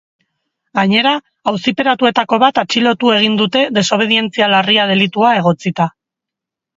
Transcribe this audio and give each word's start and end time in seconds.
Gainera, 0.77 1.09
auziperatuetako 1.51 2.39
bat 2.43 2.61
atxilotu 2.61 3.11
egin 3.17 3.35
dute 3.41 3.61
desobedientzia 3.75 4.49
larria 4.55 4.87
delitua 4.93 5.35
egotzita. 5.43 5.87